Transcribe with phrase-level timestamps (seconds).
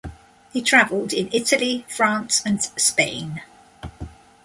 [0.51, 3.43] He travelled in Italy, France and Spain.